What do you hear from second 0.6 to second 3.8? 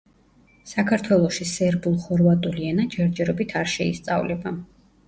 საქართველოში სერბულ-ხორვატული ენა ჯერჯერობით არ